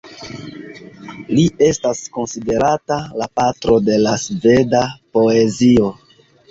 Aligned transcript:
Li 1.35 1.43
estas 1.67 2.01
konsiderata 2.19 2.99
la 3.23 3.31
patro 3.41 3.79
de 3.93 4.01
la 4.09 4.19
sveda 4.27 4.85
poezio. 5.19 5.97